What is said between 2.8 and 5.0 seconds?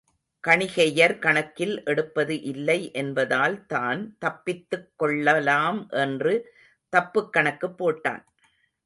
என்பதால் தான் தப்பித்துக்